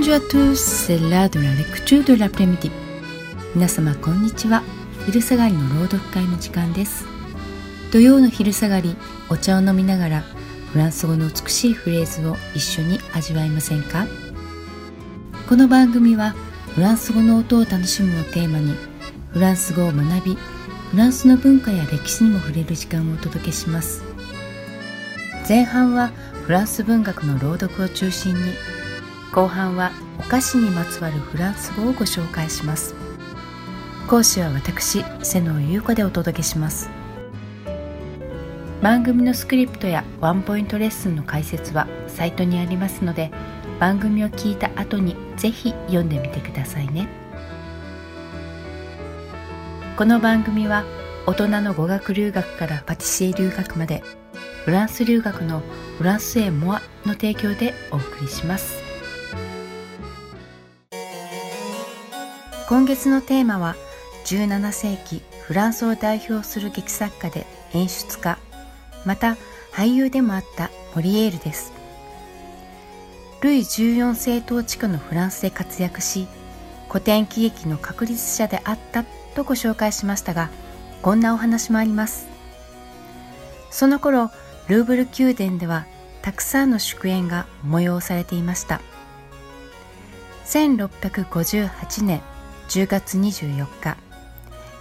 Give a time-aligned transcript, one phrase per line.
[0.00, 2.70] Bonjour à tous, c'est l'heure de la lecture de l'après-midi.
[3.56, 4.62] 皆様こんにちは。
[5.06, 7.04] 昼下がりの朗読会の時間です。
[7.90, 8.94] 土曜の昼下がり、
[9.28, 10.20] お茶を飲みながら
[10.72, 14.06] フランス語の美しいフレーズを一緒に味わいませんか？
[15.48, 16.36] この番組は
[16.76, 18.76] フランス語の音を楽しむをテーマに
[19.32, 20.38] フランス語を学び
[20.92, 24.04] フランスの文化や歴史にも触れる時間をお届けします
[25.48, 26.12] 前半は
[26.44, 28.52] フランス文学の朗読を中心に
[29.32, 32.94] 後半はお菓子にまつわるフランス語をご紹介します。
[34.08, 36.88] 講師は私瀬野優子でお届けします。
[38.82, 43.30] 番組のスクリプトやワンポイントレッスンの解説はサイトにありますので
[43.80, 47.08] 番組を聞いた後にぜひ読んでみてくださいね。
[49.96, 50.84] この番組は
[51.26, 54.02] 大人の語学留学からパティシエ留学まで
[54.64, 55.62] フランス留学の
[55.98, 58.77] フランスへモアの提供でお送りします。
[62.68, 63.76] 今月のテーマは
[64.26, 68.38] 17世紀フランスを代表する劇作家で演出家
[69.06, 69.38] また
[69.72, 71.72] 俳優でもあったモリエールです。
[73.40, 76.26] ルイ14世統治下のフランスで活躍し
[76.90, 80.50] 古典喜劇の確立者であったとご紹介しましたが
[81.00, 82.28] こんなお話もあります。
[83.70, 84.30] その頃
[84.68, 85.86] ルーブル宮殿では
[86.20, 88.82] たくさんの祝宴が催されていました。
[90.44, 92.20] 1658年
[92.68, 93.96] 10月24日。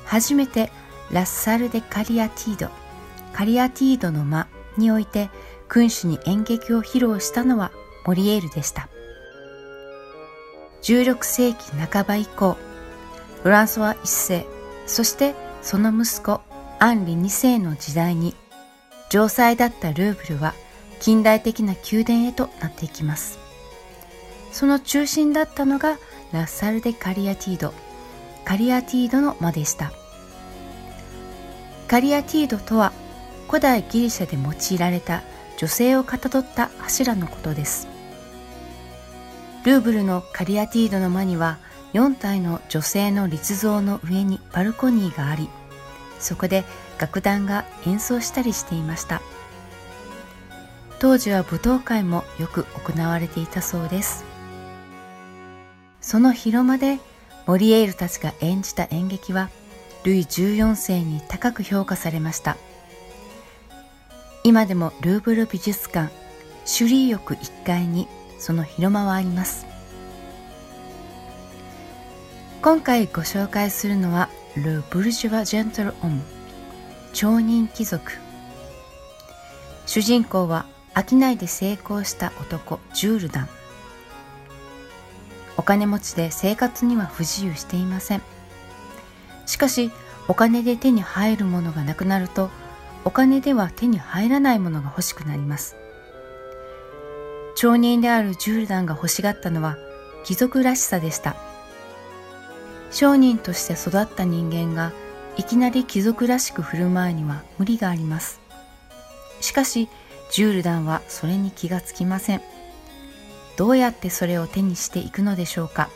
[0.05, 0.71] 初めて
[1.11, 2.69] ラッサル・デ・カリアティード。
[3.33, 5.29] カリアティードの間において
[5.69, 7.71] 君主に演劇を披露したのは
[8.05, 8.89] モリエールでした。
[10.83, 12.57] 16世紀半ば以降
[13.43, 14.45] フランソワ一世
[14.85, 16.41] そしてその息子
[16.79, 18.35] アンリ二世の時代に
[19.09, 20.53] 城塞だったルーブルは
[20.99, 23.39] 近代的な宮殿へとなっていきます。
[24.51, 25.97] その中心だったのが
[26.31, 27.73] ラッサル・デ・カリアティード。
[28.43, 29.91] カリアティードの間でした。
[31.87, 32.91] カリアティードとは
[33.47, 35.23] 古代ギリシャで用いられた
[35.57, 37.87] 女性をかたどった柱のことです。
[39.63, 41.59] ルーブルのカリアティードの間には
[41.93, 45.49] 4体の女性の立像の上にバルコニーがあり
[46.19, 46.63] そこで
[46.99, 49.21] 楽団が演奏したりしていました。
[50.99, 54.25] 当時は舞踏会もよく行われていたそうです。
[56.07, 56.99] その広間で
[57.47, 59.49] モリエールたちが演じた演劇は
[60.05, 62.55] ルイ14世に高く評価されました。
[64.45, 66.09] 今でもルーブル美術館
[66.63, 68.07] シュリー翼1階に
[68.39, 69.65] その広間はあります。
[72.61, 76.21] 今回ご紹介するのはル・ブルジュワ・ジェントル・オン
[77.11, 78.13] 町人貴族。
[79.85, 83.56] 主人公は商いで成功した男ジュールダン。
[85.57, 88.21] お金持ちで生活には不自由していません。
[89.45, 89.91] しかし
[90.27, 92.49] お金で手に入るものがなくなると
[93.05, 95.75] お金では手に入らないものが欲しくなります。
[97.55, 99.77] 町人であるジュールダンが欲しがったのは
[100.23, 101.35] 貴族らしさでした。
[102.91, 104.91] 商人として育った人間が
[105.37, 108.39] いきなり貴族らしく振る舞うには無理があります。
[109.41, 109.89] しかし
[110.31, 112.41] ジュールダンはそれに気がつきません。
[113.57, 115.89] どうやってそれを手にしていくのでしょうか。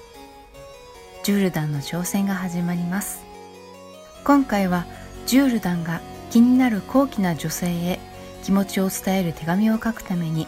[1.24, 3.24] ジュールダンの挑戦が始まります。
[4.24, 4.86] 今回は
[5.28, 6.02] ジュールダンが
[6.32, 8.00] 気になる高貴な女性へ
[8.44, 10.48] 気持ちを伝える手紙を書くために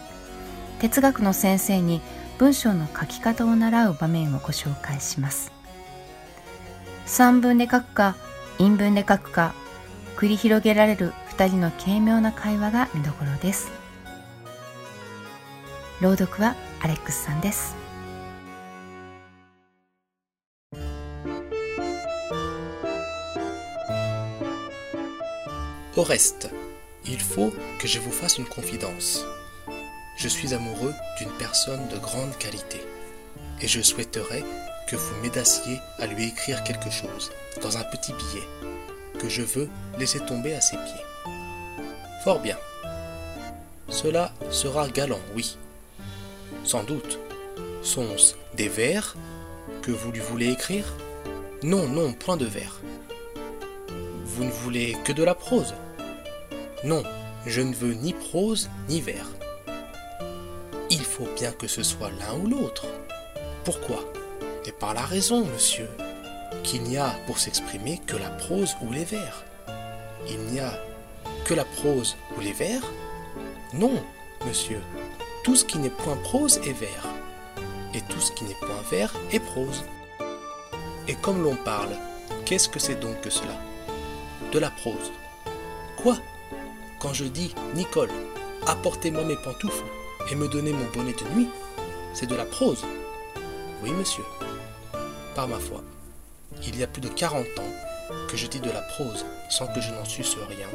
[0.80, 2.02] 哲学の先生に
[2.40, 5.52] 文章の書き方を習う場面をご紹介します。
[7.06, 8.16] 散文で書くか
[8.58, 9.54] 陰文で書くか
[10.18, 13.72] 繰り広げられる2人の軽妙な会話が見どころです。
[16.02, 17.75] 朗読は アレックスさんです
[25.99, 26.49] Au reste,
[27.07, 29.25] il faut que je vous fasse une confidence.
[30.17, 32.81] Je suis amoureux d'une personne de grande qualité,
[33.61, 34.45] et je souhaiterais
[34.89, 37.33] que vous m'aidassiez à lui écrire quelque chose,
[37.63, 38.47] dans un petit billet,
[39.19, 41.35] que je veux laisser tomber à ses pieds.
[42.23, 42.57] Fort bien.
[43.89, 45.59] Cela sera galant, oui.
[46.64, 47.20] sans doute.
[47.82, 49.16] Sont-ce des vers
[49.82, 50.86] que vous lui voulez écrire?
[51.62, 52.80] Non, non, point de vers.
[54.26, 55.74] Vous ne voulez que de la prose?
[56.84, 57.04] Non,
[57.46, 59.28] je ne veux ni prose ni vers.
[60.90, 62.86] Il faut bien que ce soit l'un ou l'autre.
[63.64, 64.04] Pourquoi?
[64.66, 65.90] Et par la raison, monsieur,
[66.64, 69.44] qu'il n'y a pour s'exprimer que la prose ou les vers.
[70.30, 70.80] Il n'y a
[71.46, 72.82] que la prose ou les vers?
[73.74, 74.02] Non,
[74.46, 74.80] monsieur,
[75.44, 77.08] tout ce qui n'est point prose est vers.
[77.94, 79.84] et tout ce qui n'est point vers est prose.
[81.08, 81.96] Et comme l'on parle,
[82.46, 83.54] qu'est-ce que c'est donc que cela?
[84.52, 85.12] De la prose.
[85.98, 86.18] Quoi?
[87.00, 88.10] Quand je dis Nicole,
[88.66, 89.86] apportez-moi mes pantoufles
[90.32, 91.50] et me donnez mon bonnet de nuit,
[92.14, 92.84] c'est de la prose.
[93.84, 94.24] Oui, monsieur.
[95.36, 95.84] Par ma foi,
[96.66, 97.74] il y a plus de 40 ans
[98.30, 100.70] que je dis de la prose sans que je n'en susse rien.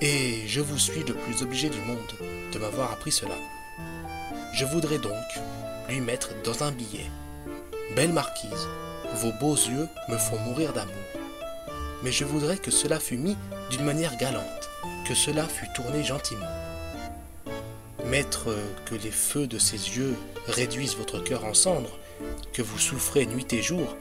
[0.00, 1.98] Et je vous suis le plus obligé du monde
[2.58, 3.34] m'avoir appris cela.
[4.54, 5.12] Je voudrais donc
[5.88, 7.10] lui mettre dans un billet.
[7.96, 8.68] Belle marquise,
[9.14, 10.94] vos beaux yeux me font mourir d'amour.
[12.02, 13.36] Mais je voudrais que cela fût mis
[13.70, 14.70] d'une manière galante,
[15.06, 16.46] que cela fût tourné gentiment.
[18.06, 18.54] Mettre
[18.86, 20.14] que les feux de ses yeux
[20.48, 21.98] réduisent votre cœur en cendres,
[22.52, 23.96] que vous souffrez nuit et jour,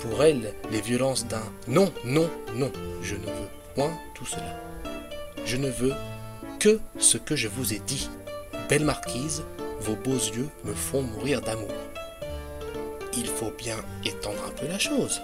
[0.00, 2.72] pour elle les violences d'un non, non, non,
[3.02, 4.60] je ne veux point tout cela.
[5.44, 5.94] Je ne veux
[6.60, 8.10] que ce que je vous ai dit.
[8.68, 9.42] Belle marquise,
[9.80, 11.72] vos beaux yeux me font mourir d'amour.
[13.16, 15.22] Il faut bien étendre un peu la chose.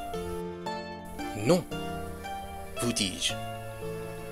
[1.44, 1.62] Non,
[2.82, 3.34] vous dis-je.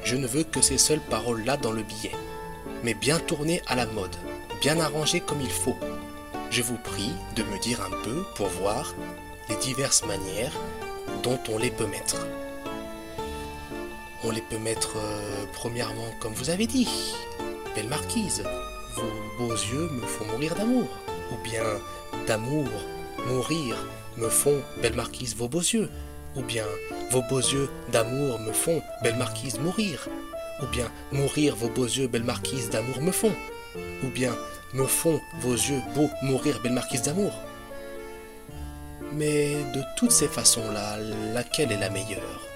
[0.02, 2.12] Je ne veux que ces seules paroles-là dans le billet,
[2.82, 4.16] mais bien tournées à la mode,
[4.62, 5.76] bien arrangées comme il faut.
[6.50, 8.94] Je vous prie de me dire un peu pour voir
[9.50, 10.52] les diverses manières
[11.22, 12.26] dont on les peut mettre.
[14.26, 16.88] On les peut mettre euh, premièrement comme vous avez dit,
[17.74, 18.42] belle marquise,
[18.96, 20.88] vos beaux yeux me font mourir d'amour,
[21.30, 21.62] ou bien
[22.26, 22.68] d'amour,
[23.26, 23.76] mourir
[24.16, 25.90] me font, belle marquise, vos beaux yeux,
[26.36, 26.64] ou bien
[27.10, 30.08] vos beaux yeux d'amour me font, belle marquise, mourir,
[30.62, 33.34] ou bien mourir vos beaux yeux, belle marquise, d'amour me font,
[33.76, 34.34] ou bien
[34.72, 37.32] me font vos yeux beaux mourir, belle marquise d'amour.
[39.12, 40.96] Mais de toutes ces façons-là,
[41.34, 42.53] laquelle est la meilleure?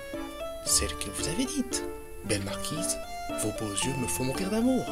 [0.65, 1.83] Celle que vous avez dite.
[2.25, 2.97] Belle marquise,
[3.41, 4.85] vos beaux yeux me font mourir d'amour.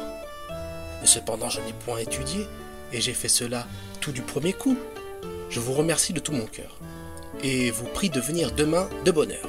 [1.00, 2.46] Mais cependant, je n'ai point étudié,
[2.92, 3.66] et j'ai fait cela
[4.00, 4.76] tout du premier coup.
[5.50, 6.78] Je vous remercie de tout mon cœur,
[7.42, 9.48] et vous prie de venir demain de bonne heure.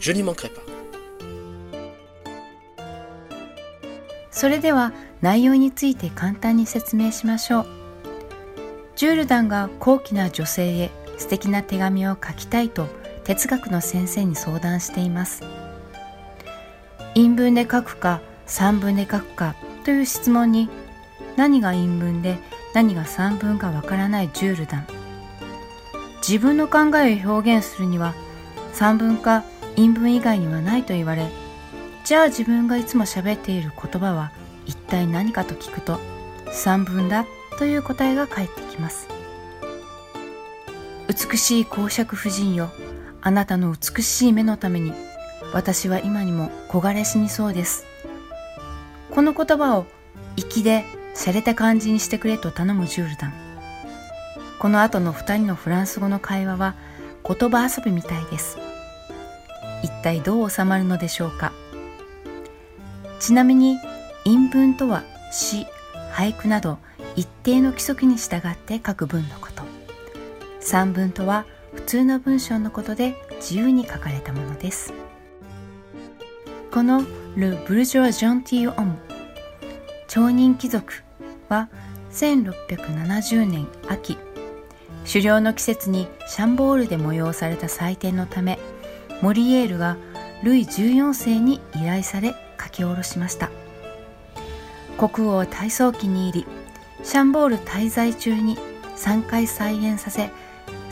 [0.00, 0.62] Je n'y manquerai pas.
[4.38, 7.66] それでは内容について簡単に説明しましょう
[8.94, 12.86] ジュールダンが高貴な女性へ素敵な手紙を書きたいと
[13.23, 15.43] 哲学の先生に相談しています。
[17.15, 19.55] 陰文で書くか散文で書くか
[19.85, 20.69] という質問に
[21.35, 22.37] 何が陰文で
[22.73, 24.87] 何が散文かわからないジュールダン
[26.27, 28.13] 自分の考えを表現するには
[28.73, 29.43] 散文か
[29.75, 31.29] 陰文以外にはないと言われ
[32.03, 34.31] じゃあ自分がいつも喋っている言葉は
[34.65, 35.99] 一体何かと聞くと
[36.51, 37.25] 散文だ
[37.59, 39.07] という答えが返ってきます。
[41.07, 42.71] 美しい公爵夫人よ
[43.25, 44.91] あなたの美しい目のために
[45.53, 47.85] 私は今にも焦がれ死にそうです。
[49.11, 49.85] この言葉を
[50.35, 50.83] 粋で
[51.15, 53.33] 洒落た感じにしてくれと頼むジュールダン
[54.59, 56.75] この後の二人のフランス語の会話は
[57.25, 58.57] 言葉遊びみたいです。
[59.83, 61.53] 一体どう収まるのでしょうか。
[63.19, 63.77] ちなみに
[64.25, 65.65] 韻文とは詩
[66.11, 66.77] 俳句など
[67.15, 69.63] 一定の規則に従って書く文のこと。
[70.59, 74.93] 散文とは普通の文章のことで自由に書かれたものです。
[76.71, 77.03] この
[77.35, 78.97] 「ル・ブルジョア・ジョンティー・オム」
[80.07, 81.03] 町人貴族
[81.49, 81.69] は
[82.11, 84.17] 1670年秋
[85.05, 88.59] 狩猟の季節にシャンボールで催された祭典のため
[89.21, 89.97] モリエールが
[90.43, 93.49] ルイ14世に依頼され書き下ろしました。
[94.97, 96.47] 国王大葬期に入り
[97.03, 98.57] シャンボール滞在中に
[98.95, 100.29] 3回再演させ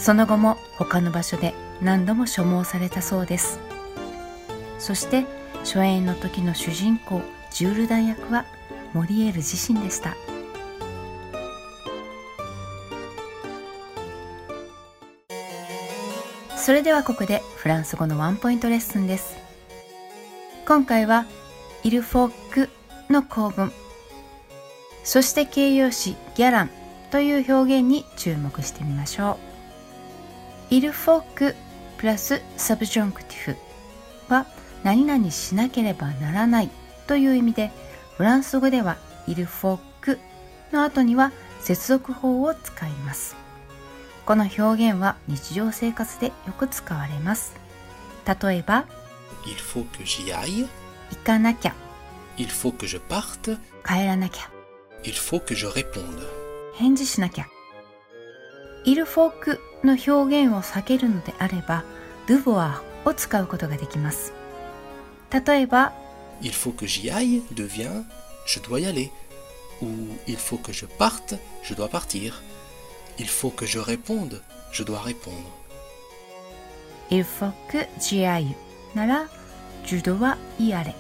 [0.02, 3.60] その後も他の場所で何度も所望されたそうです。
[4.80, 5.28] そして
[5.60, 8.46] 初演の時の主人公ジュールダン役は
[8.94, 10.16] モリエール自身でした。
[16.58, 19.38] それではここでフランス語のワンポイントレッスンです。
[20.68, 21.28] 今回は
[21.84, 22.70] イルフォック
[23.14, 23.72] の構文。
[25.04, 26.70] そして形容詞ギャラン
[27.12, 29.51] という表現に注目してみましょう。
[30.72, 31.56] イルフォック
[31.98, 33.58] プラスサブジョンクティフ
[34.34, 34.48] は
[34.84, 36.70] 何々しなければならない
[37.08, 37.72] という意味で
[38.16, 38.96] フランス語では
[39.28, 40.18] イルフォック
[40.72, 43.36] の後には接続法を使います。
[44.26, 47.54] この表現は日常生活でよく使われます。
[48.26, 48.86] 例えば
[49.46, 50.70] Il faut que j'y aille,
[51.12, 51.76] 行かなきゃ。
[52.38, 54.50] Il faut que je parte, 帰らなきゃ。
[55.04, 56.26] Il faut que je réponde.
[56.76, 57.48] 返事しなきゃ。
[58.86, 61.85] イルフォークの表現を避けるのであれば
[62.29, 64.33] ドゥボアを使うことができます
[65.31, 65.93] 例えば
[66.43, 68.05] Il faut que j'y aille devient
[68.47, 69.11] je dois y aller.
[69.83, 69.89] Ou
[70.27, 72.43] il faut que je parte, je dois partir.
[73.19, 74.41] Il faut que je réponde,
[74.73, 75.51] je dois répondre.
[77.11, 78.55] Il faut que j'y aille
[78.95, 79.27] なら
[79.85, 80.95] je dois y aller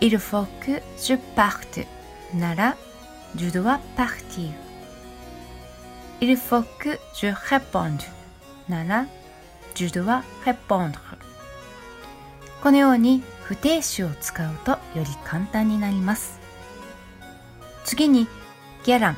[0.00, 1.86] Il faut que je parte
[2.34, 2.76] なら
[3.36, 4.50] je dois partir
[6.23, 8.01] Il faut que je réponde.
[8.69, 9.07] なら
[9.75, 10.93] je dois répondre.
[12.61, 16.39] このように不定詞を使うとより簡単になります
[17.83, 18.25] 次に
[18.85, 19.17] ギャラン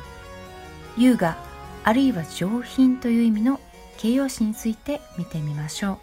[0.98, 1.36] 優雅
[1.84, 3.60] あるいは上品という意味の
[3.98, 5.98] 形容詞について見てみましょう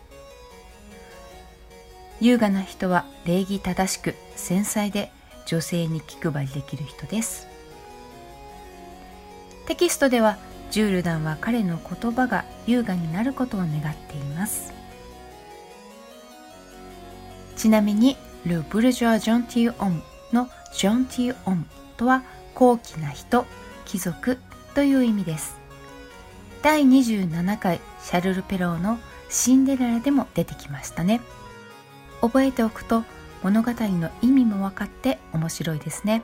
[2.22, 5.12] 優雅な人は礼儀正しく繊細で
[5.48, 7.50] 女性に気配りできる人です
[9.68, 10.38] テキストでは
[10.74, 14.74] ジュールダンは彼の言葉が優雅になることを願っています。
[17.56, 20.02] ちなみにル・ブルジョア・ジョンティー・オム
[20.32, 22.24] のジョンティー・オムとは
[22.56, 23.46] 高貴な人、
[23.86, 24.40] 貴族
[24.74, 25.60] という意味です。
[26.64, 28.98] 第27回シャルル・ペローの
[29.30, 31.22] シンデレラでも出てきましたね。
[32.22, 33.04] 覚えておくと
[33.44, 36.24] 物語の意味も分かって面白いですね。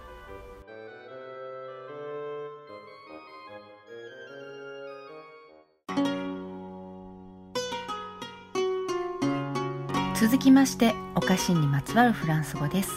[10.29, 12.91] 続きましてお菓子にまつわるフランス語です。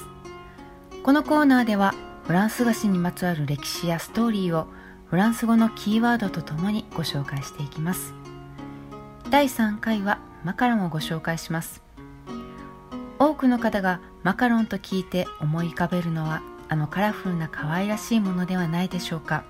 [1.02, 1.94] このコーナーでは
[2.26, 4.66] フランス菓子にまつわる歴史やストーリーを
[5.06, 8.12] フランス語のキーワードとともにご紹介していきます。
[9.30, 11.82] 第3回はマカロンをご紹介します。
[13.18, 19.44] 多くの方がマカロンと聞いて思い浮かべるのはあのカラフルな可愛らしいものではないでしょうか。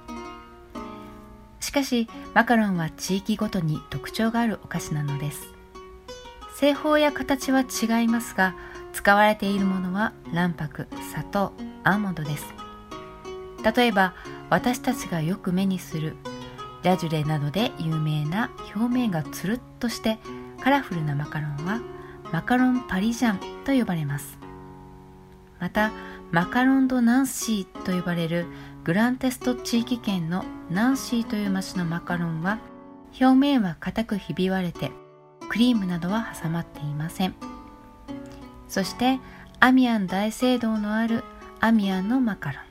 [1.58, 5.51] しかしマカロンは地域ごとに特徴があるお菓子なのです。
[6.54, 8.54] 製法や形は違いますが
[8.92, 12.54] 使われているものは卵白砂糖アーモンドです。
[13.76, 14.14] 例えば
[14.50, 16.16] 私たちがよく目にする
[16.82, 20.18] ラジュレなどで有名な表面がつるっとして
[20.62, 21.80] カラフルなマカロンは
[22.32, 24.38] マカロンパリジャンと呼ばれます。
[25.60, 25.92] また
[26.32, 28.46] マカロンドナンシーと呼ばれる
[28.84, 32.58] グランテスト地域圏のナンシーという町のマカロンは
[33.20, 34.90] 表面は硬くひび割れて
[35.52, 37.34] クリームなどは挟まっていません
[38.70, 39.20] そして
[39.60, 41.24] アミアン大聖堂のある
[41.60, 42.62] アミアンのマカロン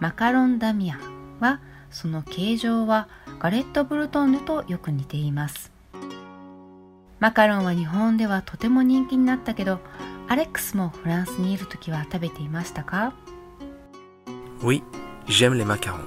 [0.00, 1.00] マカロンダミアン
[1.40, 3.08] はその形状は
[3.38, 5.72] ガレットブルトンヌとよく似ています
[7.20, 9.80] マカロンは日本ではとても人気になったけど
[10.28, 13.14] アレックスもフランスにいる時は食べていましたか
[14.60, 14.82] ？Oui,
[15.26, 16.04] j'aime les macarons.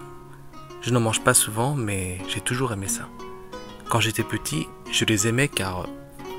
[0.82, 3.08] Je n'en mange pas souvent, mais j'ai toujours aimé ça.
[3.89, 5.88] Quand j'étais petit, je les aimais car,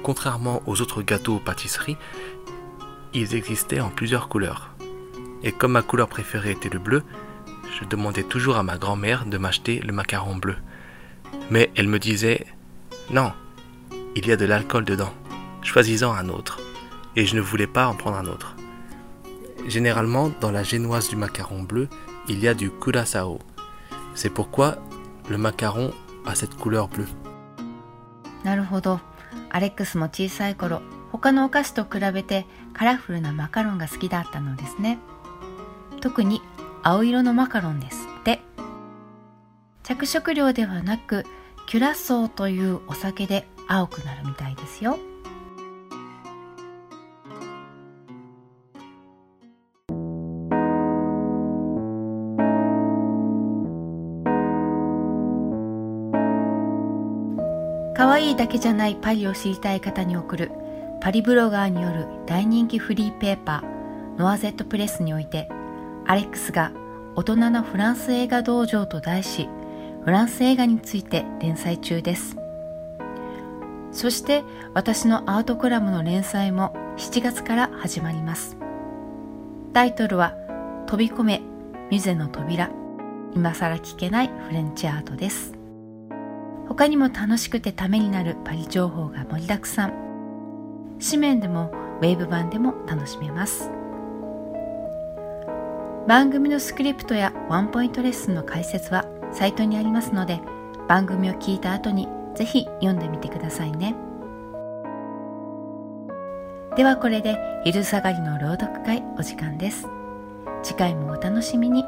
[0.02, 1.96] contrairement aux autres gâteaux ou pâtisseries,
[3.14, 4.74] ils existaient en plusieurs couleurs.
[5.42, 7.02] Et comme ma couleur préférée était le bleu,
[7.80, 10.56] je demandais toujours à ma grand-mère de m'acheter le macaron bleu.
[11.50, 12.46] Mais elle me disait
[13.10, 13.32] Non,
[14.14, 15.14] il y a de l'alcool dedans,
[15.62, 16.58] choisis-en un autre.
[17.16, 18.56] Et je ne voulais pas en prendre un autre.
[19.66, 21.88] Généralement, dans la génoise du macaron bleu,
[22.28, 23.38] il y a du curaçao.
[24.14, 24.76] C'est pourquoi
[25.30, 25.92] le macaron
[26.26, 27.08] a cette couleur bleue.
[28.48, 28.98] なるほど。
[29.50, 30.80] アレックスも小さい頃、
[31.12, 34.98] 他のお菓子と比べてカラフルなマカロンが好きだったのですね。
[36.00, 36.40] 特に
[36.82, 38.40] 青色のマカロンですって
[39.82, 41.26] 着色料ではなく
[41.66, 44.98] キュラソーというお酒で青くなるみたいですよ
[58.38, 60.52] だけじゃないパリを知りたい方に送る
[61.00, 65.50] パリブロガーによる大人気フリーペーパーノアゼットプレスにおいて
[66.06, 66.72] アレックスが
[67.16, 69.48] 大人のフランス映画道場と題し
[70.04, 72.36] フランス映画について連載中です。
[73.90, 78.56] そして私のアートコラムの連載も7月から始まります。
[79.72, 80.34] タイトルは
[80.86, 81.42] 飛び込め
[81.90, 82.70] ミュゼの扉。
[83.34, 85.57] 今更聞けないフレンチアートです。
[86.78, 89.92] 他にも楽しくてためになるパリ情報が盛りだくさん。
[91.04, 93.68] 紙面でもウェブ版でも楽しめます。
[96.06, 100.40] 番組のスクリプトやワンポイントレッスンの解説はサイトにありますので
[100.86, 102.06] 番組を聞いた後に
[102.36, 103.96] ぜひ読んでみてくださいね。
[106.76, 109.88] ではこれで昼下がりの朗読会お時間です。
[110.62, 111.84] 次回もお楽しみに。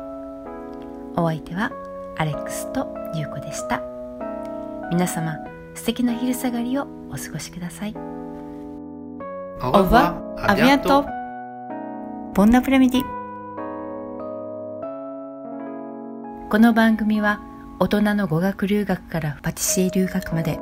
[1.17, 1.71] お相手は
[2.19, 3.90] アレックスとゆうこでした。
[4.91, 5.39] 皆様
[5.75, 7.95] 素敵な昼下がりをお過ごしください
[9.61, 11.05] Au revoir, à bientôt.
[12.35, 13.03] Bon après-midi
[16.51, 17.41] この番組は
[17.79, 20.59] 大人の語学留学からパティシエ留学まで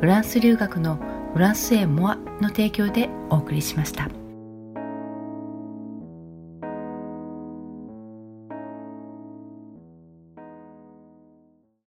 [0.00, 0.98] フランス留学の
[1.32, 4.21] フランスへモアの提供でお送りしました。